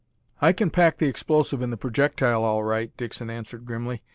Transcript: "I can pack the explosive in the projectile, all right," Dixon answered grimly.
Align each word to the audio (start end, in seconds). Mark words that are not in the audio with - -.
"I 0.41 0.51
can 0.51 0.71
pack 0.71 0.97
the 0.97 1.05
explosive 1.05 1.61
in 1.61 1.69
the 1.69 1.77
projectile, 1.77 2.43
all 2.43 2.63
right," 2.63 2.91
Dixon 2.97 3.29
answered 3.29 3.65
grimly. 3.67 4.01